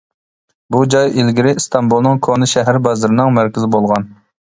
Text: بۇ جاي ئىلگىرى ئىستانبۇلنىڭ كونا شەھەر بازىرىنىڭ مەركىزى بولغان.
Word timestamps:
بۇ 0.75 0.81
جاي 0.93 1.11
ئىلگىرى 1.19 1.53
ئىستانبۇلنىڭ 1.61 2.25
كونا 2.31 2.51
شەھەر 2.57 2.83
بازىرىنىڭ 2.91 3.41
مەركىزى 3.41 3.75
بولغان. 3.79 4.15